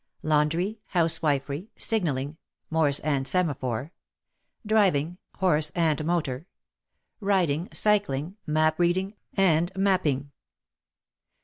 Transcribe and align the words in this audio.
Laundry, 0.23 0.79
House 0.87 1.19
wifery, 1.19 1.67
Signalling 1.77 2.37
(Morse 2.71 2.99
and 3.01 3.27
Semaphore), 3.27 3.91
Driving 4.65 5.19
(horse 5.35 5.71
and 5.75 6.03
motor), 6.03 6.47
Riding, 7.19 7.69
Cycling, 7.71 8.35
Map 8.47 8.79
reading 8.79 9.13
and 9.35 9.71
making. 9.75 10.31